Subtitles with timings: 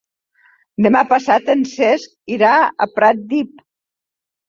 [0.85, 3.67] Demà passat en Cesc irà a Pratdip.